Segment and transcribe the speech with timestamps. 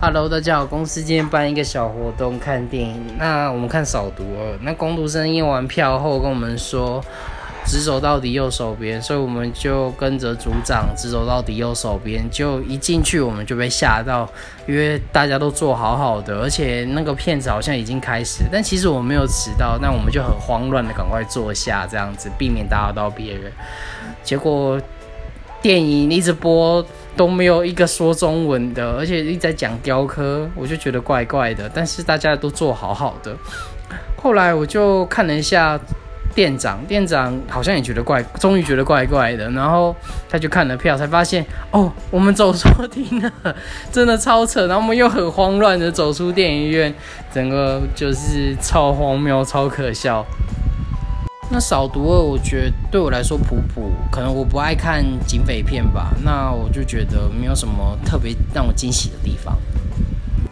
[0.00, 3.16] Hello，大家好，公司今天办一个小活动，看电影。
[3.18, 7.04] 那我们看扫毒二，那工读生验完票后跟我们说，
[7.66, 12.24] 直走到底右手边，所以我们就跟着组长直走到底右手边。
[12.30, 14.30] 就一进去我们就被吓到，
[14.68, 23.52] 因为大家都坐好好的，而且那个片子好像已经开始，但其实我没有迟到，那我们就很慌乱的赶快坐下，这样子避免打扰到别人。
[24.22, 24.80] 结果
[25.60, 26.86] 电影一直播。
[27.18, 31.68] 都没有一个说中文的，而且一直在讲雕刻，我就觉得怪怪的。
[31.74, 33.36] 但是大家都做好好的。
[34.16, 35.78] 后来我就看了一下
[36.34, 39.50] 店长，店长好像也觉得怪，终于觉得怪怪的。
[39.50, 39.94] 然后
[40.28, 43.32] 他就看了票，才发现哦，我们走错厅了，
[43.90, 44.66] 真的超扯。
[44.68, 46.94] 然后我们又很慌乱的走出电影院，
[47.34, 50.24] 整个就是超荒谬、超可笑。
[51.50, 56.14] 那扫毒二，我觉得对我来说普普，可能我不爱看警匪片吧。
[56.22, 59.57] 那我就觉得没有什么特别让我惊喜的地方。